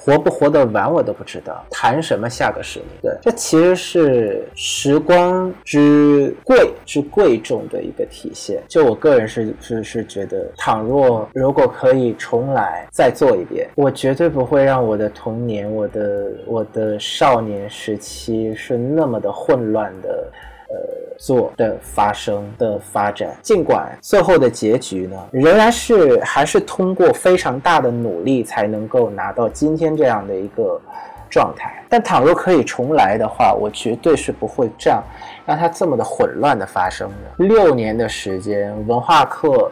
[0.05, 2.88] 活不活得完我都不知道，谈什么下个十年？
[3.01, 8.61] 对，这其实是时光之贵之贵重的一个体现。
[8.67, 20.29] 就我个人是是是觉得，倘若如果可以重来再做一遍，我绝对不会让我的童年、我的我的少年时期是那么的混乱的。
[20.73, 30.81] 呃，做的发生的发展，尽管最后的结局呢，仍然是还是通过非常大的努力才能够拿到今天这样的一个
[31.29, 31.85] 状态。
[31.91, 35.03] 但倘若可以重来的话，我绝对是不会这样
[35.45, 37.45] 让它这么的混乱的发生的。
[37.45, 39.71] 六年的时间，文化课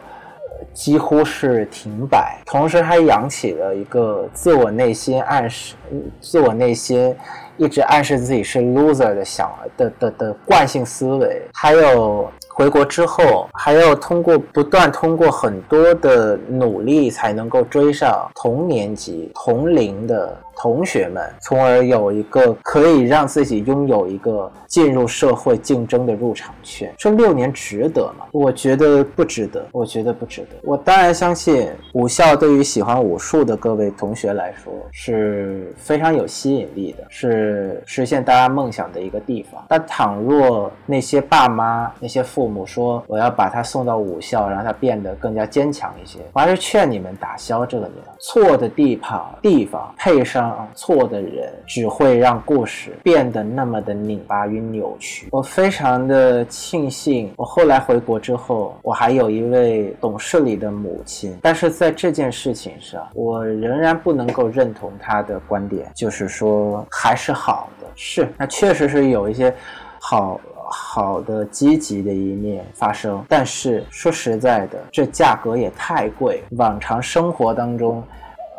[0.71, 5.73] 几乎是停摆，同时还养起了一个自我内心暗示，
[6.19, 7.15] 自我内心。
[7.61, 9.47] 一直暗示自己是 loser 的想
[9.77, 20.35] 的的的惯性思维，还有回国之后还要通过不断通过很多的努力才能够追上同年级同龄的。
[20.55, 26.93] 同学们，从而有一个可以让自己拥有一个进入社会竞争的入场券。
[26.97, 28.25] 这六年值得吗？
[28.31, 29.65] 我觉得不值得。
[29.71, 30.47] 我觉得不值得。
[30.63, 39.65] 我当然相信武校对于喜欢武术的各位同学来说是非常有吸引力的，是实现大家梦想的一个地方。
[39.67, 48.11] 但倘若那些爸妈、那些父母说我要把他送到武校，让他变得更加坚强一些，我还是劝你们打消这个念头。
[48.19, 50.50] 错的地方地方配上。
[50.75, 55.27] 错的人只会让故事变得那么的拧巴与扭曲。
[55.31, 61.37] 我非常的庆幸，我后来回国之后，我还有一位懂事里的母亲。
[61.41, 67.87] 但是在这件事情上，我仍然不能够认同她的观点，就是说还是好的。
[67.95, 69.53] 是，那确实是有一些
[69.99, 73.23] 好好的积极的一面发生。
[73.27, 76.43] 但是说实在的，这价格也太贵。
[76.51, 78.03] 往常生活当中。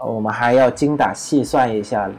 [0.05, 2.11] 我们还要精打细算一下，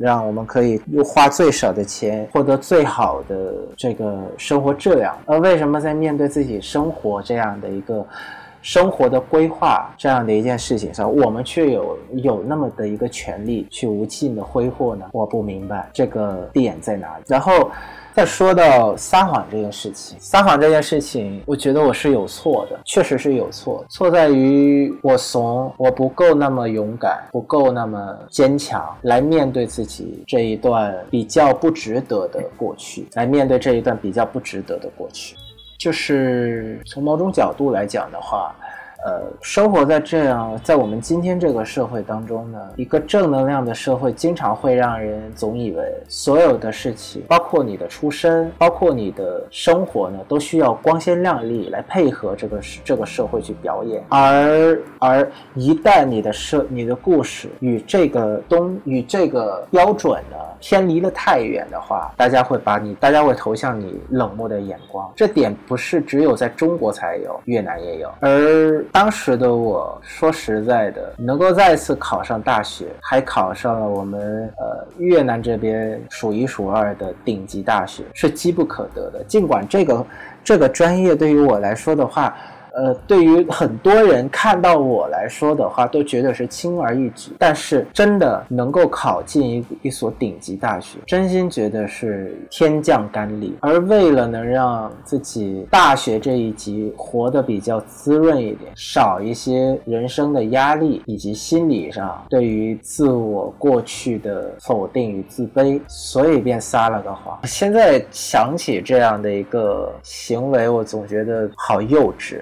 [0.00, 5.16] 让我们可以又花最少的钱获得最好的这个生活质量。
[5.26, 8.06] 而为什么在面对自己生活这样的一个
[8.68, 15.06] 生活的规划这样的一件事情上，我们却有有那么的一个权利去无尽的挥霍呢？
[15.12, 17.24] 我不明白这个点在哪里。
[17.26, 17.70] 然后。
[18.14, 23.84] 再说到撒谎这件事情，撒谎这件事情，我觉得我是有错的，确实是有错。
[23.88, 35.36] 错在于我怂，我不够那么勇敢，不够那么坚强，来面对自己这一段比较不值得的过去，来面对这一段比较不值得的过去。
[35.78, 38.54] 就是从某种角度来讲的话。
[39.08, 54.04] 呃，生活在这样，在我们今天这个社会当中呢，一个正能量的社会，经常会让人总以为所有的事情，包括你的出身，包括你的生活呢，都需要光鲜亮丽来配合这个这个社会去表演。
[54.10, 65.10] 而而一旦你的社、你的故事与这个东与这个标准呢偏离了太远的话，大家会把你，大家会投向你冷漠的眼光。
[65.16, 68.84] 这点不是只有在中国才有，越南也有，而。
[68.98, 79.22] 当时的我说实在的，能够再次考上大学，还考上了我们呃越南这边数一数二的顶级大学，是机不可得的。
[79.28, 80.06] 尽管这个
[80.42, 82.36] 这个专业对于我来说的话。
[82.78, 87.32] 呃，对于很多人看到我来说的话，都觉得是轻而易举。
[87.36, 93.56] 但是真的能够考进一一所顶级大学，真心觉得是天降甘霖。
[93.60, 107.40] 而为了能让自己大学这一级活得比较滋润一点，少一些人生的压力，以及心理上对于自我过去的否定与自卑，所以便撒了个谎。
[107.42, 112.40] 现在想起这样的一个行为，我总觉得好幼稚。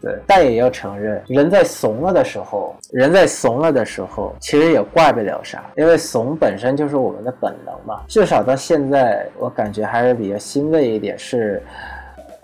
[0.00, 8.02] 对，但也要承认，人在怂了的时候，人在怂了的时候，其实也怪不了啥，因为怂本身就是我们的本能嘛。
[8.06, 11.62] 至少到现在，我感觉还是比较欣慰一点，是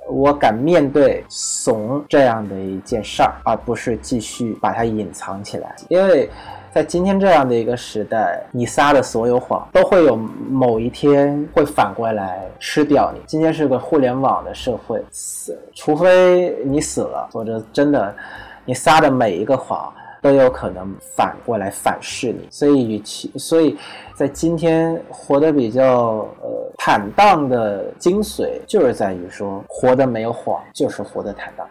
[0.09, 6.29] 我敢面对怂这样的一件事儿，而不是继续把它隐藏起来，因为。
[6.73, 13.21] 在今天这样的一个时代，你撒的所有谎都会有某一天会反过来吃掉你。
[13.27, 18.17] 今天是个互联网的社会，死除非你死了，否则真的，
[18.65, 19.93] 你撒的每一个谎
[20.23, 22.49] 都有可能反过来反噬你。
[22.51, 23.77] 所以，与其所以
[24.15, 31.69] 在今天活得比较呃坦荡的精髓，就是在于说，活得没有谎，就是活得坦荡。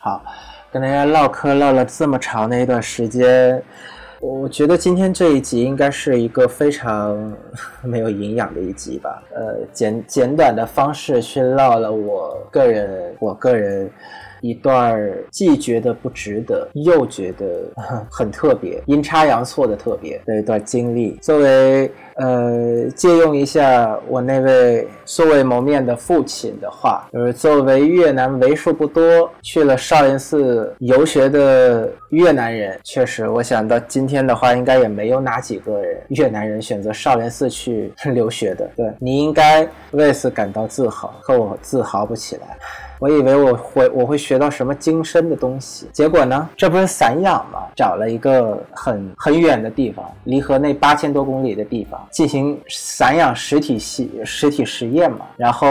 [0.00, 0.20] 好。
[0.76, 3.62] 跟大家唠嗑唠了这么长的一段时间，
[4.20, 7.34] 我觉得今天这一集应该是一个非常
[7.82, 9.22] 没有营养的一集吧。
[9.34, 13.90] 呃，简简短的方式去唠了我个人，我个人。
[14.42, 15.00] 一段
[15.32, 17.72] 既觉得不值得，又觉得
[18.12, 21.18] 很特别，阴差阳错的特别的一段经历。
[21.22, 38.66] 作为呃，借用一下我那位素未谋面的父亲的话，就是作为越南为数不多去了少林寺游学的越南人，确实，我想到今天的话，应该也没有哪几个人越南人选择少林寺去 留学的。
[38.74, 42.56] 对你应该为此感到自豪，可我自豪不起来。
[42.98, 46.48] 我以为我会我会学到什么精深的东西，结果呢？
[46.56, 47.60] 这不是散养吗？
[47.76, 55.68] 找了一个很很远的地方，离河内八千多公里的地方进行散养实体系实体实验嘛，然后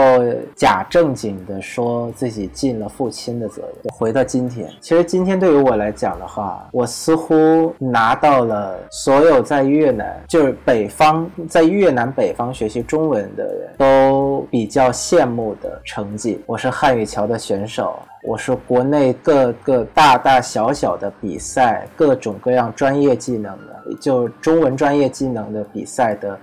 [0.54, 3.92] 假正经的说自己尽了父亲的责任。
[3.92, 16.40] 回到今天，其实今天对于我来讲的话，我似乎拿到了所有在越南就是北方在越南北方学习中文的人都比较羡慕的成绩。
[16.46, 17.04] 我是汉语。
[17.16, 26.38] 桥的选手，我是国内各个大大小小的比赛，各种各样专业技能的，就中文专业技能的比赛的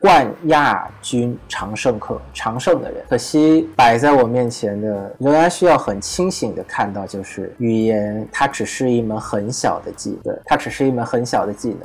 [0.00, 3.04] 冠亚军、常胜客、常胜的人。
[3.10, 11.80] 可惜摆在我面前的，仍然需要很清醒的看到，就是语言，它只是一门很小的技能，它只是一门很小的技能。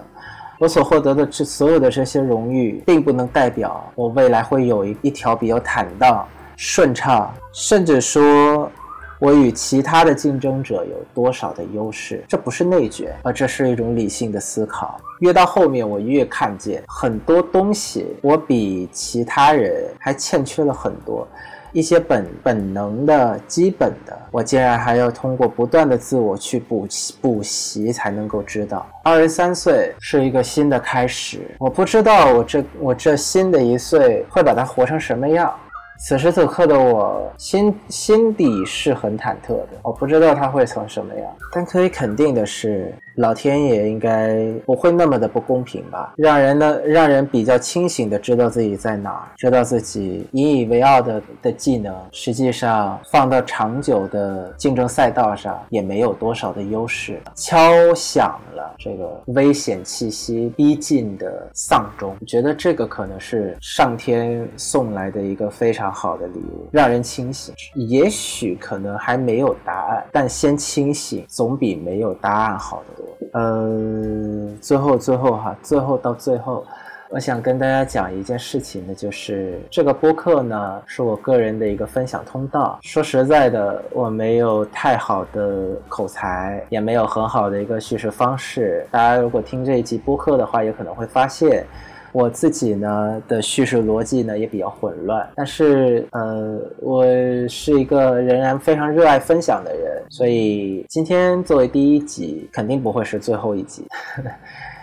[0.59, 6.25] 我所获得的这所有的这些荣誉，并不能代表我未来会有一一条比较坦荡。
[6.61, 8.69] 顺畅，甚至说，
[9.17, 12.21] 我与其他的竞争者有多少的优势？
[12.27, 14.99] 这不是内卷，而这是一种理性的思考。
[15.21, 21.25] 越到后面，我越看见很多东西，我比其他人还欠缺了很多，
[21.71, 28.85] 一些本本能的基本的，我竟然还要通过不断的自我去补习补习才能够知道。
[29.01, 35.57] 二十三岁是一个新的开始，我不知道我这我这新的一岁会把它活成什么样。
[36.01, 46.13] 此时此刻的我心心底是很忐忑的，我不知道他会成什么样，但可以肯定的是，老天爷应该不会那么的不公平吧？
[46.15, 57.19] 让人呢，让人比较清醒的知道自己在哪儿，知道自己引以为傲的的技能，实际上放到长久的竞争赛道上也没有多少的优势。
[57.35, 67.53] 敲响了这个危险气息逼近的丧钟，我觉得这个可能是上天送来的一个非常好的礼物，让人清醒。
[67.75, 73.08] 也许可能还没有答案，但先清醒总比没有答案好得多。
[73.33, 76.65] 呃，最后最后哈，最后到最后，
[77.09, 82.79] 我想跟大家讲一件事情呢，就是这个播客呢是我个人的一个分享通道。
[82.81, 88.85] 说实在的，我没有太好的口才，也没有很好的一个叙事方式。
[88.91, 91.65] 大家如果听这一集播客的话，也可能会发现。
[92.11, 97.05] 我自己呢的叙事逻辑呢也比较混乱，但是呃，我
[97.47, 103.85] 是一个仍然非常热爱分享的人，所以今天作为第一集，肯定不会是最后一集。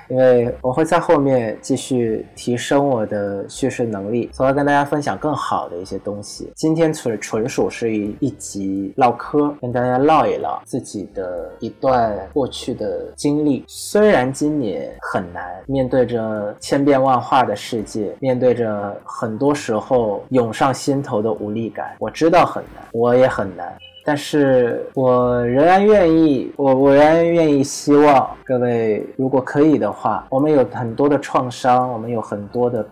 [0.08, 6.50] 因为我会在后面继续提升我的叙事能力，从而跟大家分享更好的一些东西。
[6.54, 13.64] 今天纯纯属是一一集唠嗑，跟大家唠一唠自己的一段过去的经历。
[13.66, 23.76] 虽然今年很难，面对着千变万化的世界，面对着很多时候涌上心头的无力感，我知道很难，我也很难。
[24.06, 32.86] 但是我仍然愿意，我我仍然愿意希望各位，如果可以的话，我们有很多的创伤，我们有很多的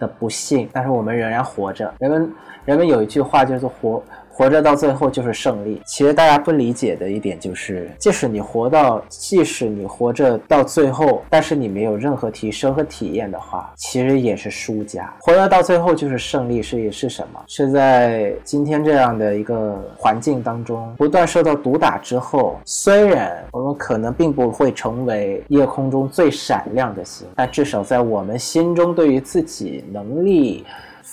[0.00, 1.94] 的不幸，但是我们仍然活着。
[2.00, 2.32] 人们
[2.64, 4.02] 人们有一句话叫做“活”。
[4.38, 5.82] 活着到最后就是胜利。
[5.84, 15.12] 其实大家不理解的一点就是，即使你活到，即使你活着到最后，但是你没有任何提升和体验的话，其实也是输家。
[15.18, 17.42] 活着到最后就是胜利，是也是什么？
[17.48, 30.64] 是在今天这样的一个环境当中，不断受到毒打之后，虽然我们可能并不会成为夜空中最闪亮的星，但至少在我们心中，对于自己能力。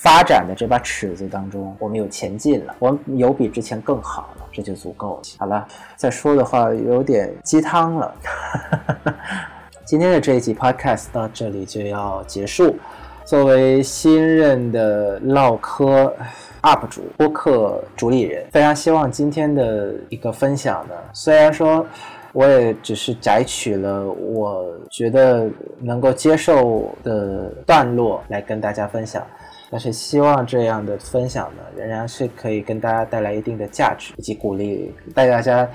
[0.06, 5.22] 发展的这把尺子当中，我们有前进了，我们有比之前更好了，这就足够了。
[5.40, 8.14] 好了，再说的话有点鸡汤了。
[9.84, 12.76] 今天的这一集 podcast 到这里就要结束。
[13.24, 16.14] 作为新任的唠嗑
[16.62, 21.84] UP 主、播客主理人，非常希望今天的一个分享呢，虽然说
[22.32, 25.50] 我也只是摘取了我觉得
[25.80, 29.26] 能够接受的段落来跟大家分享。
[29.70, 35.68] 但是希望这样的分享呢，仍然是可以跟大家带来一定的价值，以及鼓励，带大家，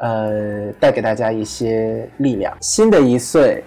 [0.00, 2.56] 呃，带给大家一些力量。
[2.60, 3.62] 新的一岁。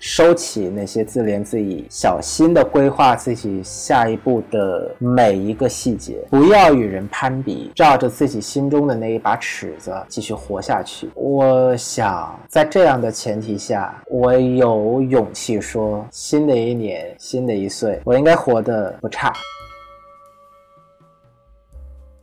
[0.00, 11.10] 收起那些自怜自艾，小心的规划自己下一步的每一个细节，不要与人攀比，照着自己心中的那一把尺子继续活下去。
[11.14, 19.32] 我想在这样的前提下，我有勇气說，新的一年，新的一歲，我應該活得不差。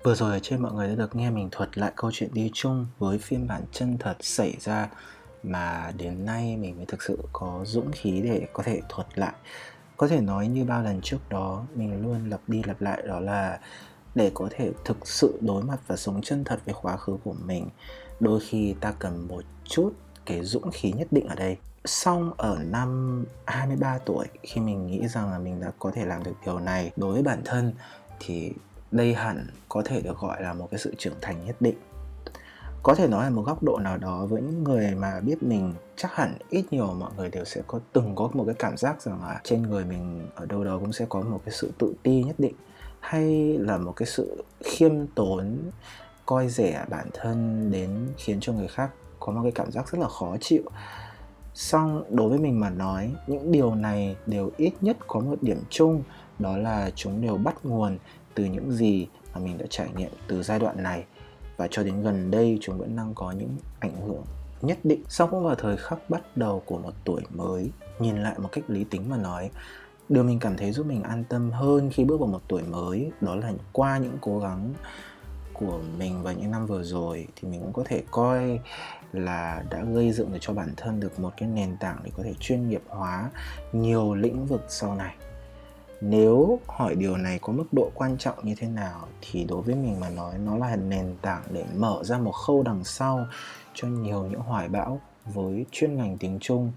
[0.03, 2.87] Vừa rồi trên mọi người đã được nghe mình thuật lại câu chuyện đi chung
[2.99, 4.89] với phiên bản chân thật xảy ra
[5.45, 9.33] mà đến nay mình mới thực sự có dũng khí để có thể thuật lại.
[9.97, 13.19] Có thể nói như bao lần trước đó, mình luôn lặp đi lặp lại đó
[13.19, 13.59] là
[14.15, 17.35] để có thể thực sự đối mặt và sống chân thật với quá khứ của
[17.45, 17.69] mình,
[18.19, 19.93] đôi khi ta cần một chút
[20.25, 21.57] cái dũng khí nhất định ở đây.
[21.85, 26.23] Xong ở năm 23 tuổi, khi mình nghĩ rằng là mình đã có thể làm
[26.23, 27.73] được điều này đối với bản thân,
[28.19, 28.51] thì
[28.91, 31.75] đây hẳn có thể được gọi là một cái sự trưởng thành nhất định
[32.85, 35.73] có thể nói là một góc độ nào đó với những người mà biết mình,
[35.95, 39.01] chắc hẳn ít nhiều mọi người đều sẽ có từng có một cái cảm giác
[39.01, 41.93] rằng là trên người mình ở đâu đó cũng sẽ có một cái sự tự
[42.03, 42.53] ti nhất định,
[42.99, 45.57] hay là một cái sự khiêm tốn,
[46.25, 49.99] coi rẻ bản thân đến khiến cho người khác có một cái cảm giác rất
[49.99, 50.63] là khó chịu.
[51.53, 55.59] Song đối với mình mà nói, những điều này đều ít nhất có một điểm
[55.69, 56.03] chung,
[56.39, 57.97] đó là chúng đều bắt nguồn
[58.33, 61.05] từ những gì mà mình đã trải nghiệm từ giai đoạn này
[61.57, 64.23] và cho đến gần đây, chúng vẫn đang có những ảnh hưởng
[64.61, 65.03] nhất định.
[65.09, 68.63] Sau cũng vào thời khắc bắt đầu của một tuổi mới, nhìn lại một cách
[68.67, 69.49] lý tính mà nói,
[70.09, 73.11] điều mình cảm thấy giúp mình an tâm hơn khi bước vào một tuổi mới,
[73.21, 74.73] đó là qua những cố gắng
[75.53, 78.59] của mình vào những năm vừa rồi, thì mình cũng có thể coi
[79.13, 82.23] là đã gây dựng được cho bản thân được một cái nền tảng để có
[82.23, 83.29] thể chuyên nghiệp hóa
[83.73, 85.15] nhiều lĩnh vực sau này
[86.01, 89.75] nếu hỏi điều này có mức độ quan trọng như thế nào thì đối với
[89.75, 93.27] mình mà nói nó là nền tảng để mở ra một khâu đằng sau
[93.73, 96.71] cho nhiều những hoài bão với chuyên ngành tiếng Trung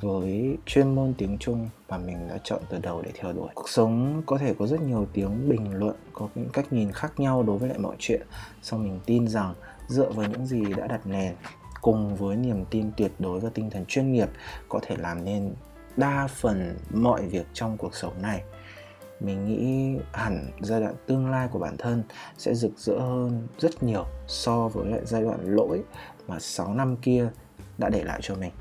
[0.00, 3.48] với chuyên môn tiếng Trung mà mình đã chọn từ đầu để theo đuổi.
[3.54, 7.12] Cuộc sống có thể có rất nhiều tiếng bình luận, có những cách nhìn khác
[7.16, 8.22] nhau đối với lại mọi chuyện.
[8.62, 9.54] Song mình tin rằng
[9.88, 11.34] dựa vào những gì đã đặt nền
[11.80, 14.28] cùng với niềm tin tuyệt đối và tinh thần chuyên nghiệp
[14.68, 15.54] có thể làm nên
[15.96, 18.42] đa phần mọi việc trong cuộc sống này
[19.20, 22.02] mình nghĩ hẳn giai đoạn tương lai của bản thân
[22.38, 25.82] sẽ rực rỡ hơn rất nhiều so với lại giai đoạn lỗi
[26.28, 27.28] mà 6 năm kia
[27.78, 28.52] đã để lại cho mình.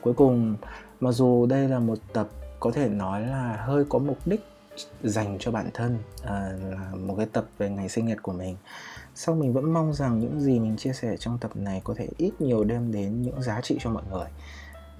[0.00, 0.56] Cuối cùng,
[1.00, 2.28] mặc dù đây là một tập
[2.60, 4.40] có thể nói là hơi có mục đích
[5.02, 8.56] dành cho bản thân à, là một cái tập về ngày sinh nhật của mình
[9.14, 12.08] sau mình vẫn mong rằng những gì mình chia sẻ trong tập này có thể
[12.16, 14.26] ít nhiều đem đến những giá trị cho mọi người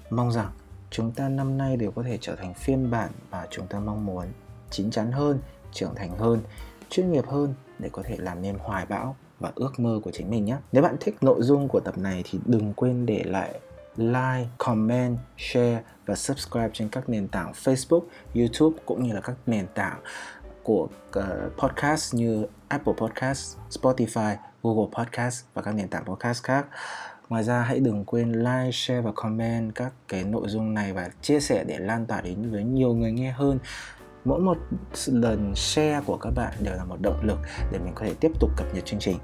[0.09, 0.51] mong rằng
[0.93, 4.05] chúng ta năm nay đều có thể trở thành phiên bản mà chúng ta mong
[4.05, 4.25] muốn
[4.69, 5.39] chín chắn hơn
[5.71, 6.41] trưởng thành hơn
[6.89, 10.29] chuyên nghiệp hơn để có thể làm nên hoài bão và ước mơ của chính
[10.29, 13.59] mình nhé nếu bạn thích nội dung của tập này thì đừng quên để lại
[13.97, 18.01] like, comment, share và subscribe trên các nền tảng Facebook,
[18.35, 19.99] YouTube cũng như là các nền tảng
[20.63, 26.65] của ờ, podcast như Apple Podcast, Spotify, Google Podcast và các nền tảng podcast khác.
[27.33, 31.09] Ngoài ra hãy đừng quên like, share và comment các cái nội dung này và
[31.21, 33.59] chia sẻ để lan tỏa đến với nhiều người nghe hơn.
[34.25, 34.57] Mỗi một
[35.07, 37.39] lần share của các bạn đều là một động lực
[37.71, 39.17] để mình có thể tiếp tục cập nhật chương trình.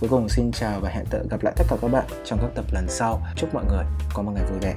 [0.00, 2.64] Cuối cùng xin chào và hẹn gặp lại tất cả các bạn trong các tập
[2.72, 3.22] lần sau.
[3.36, 4.74] Chúc mọi người có một ngày vui vẻ.